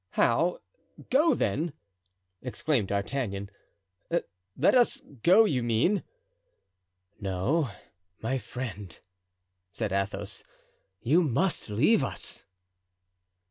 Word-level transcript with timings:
"How, 0.13 0.61
go 1.11 1.35
then?" 1.35 1.73
exclaimed 2.41 2.87
D'Artagnan. 2.87 3.51
"Let 4.57 4.73
us 4.73 5.01
go, 5.21 5.45
you 5.45 5.61
mean?" 5.61 6.01
"No, 7.19 7.69
my 8.19 8.39
friend," 8.39 8.97
said 9.69 9.93
Athos, 9.93 10.43
"you 11.03 11.21
must 11.21 11.69
leave 11.69 12.03
us." 12.03 12.45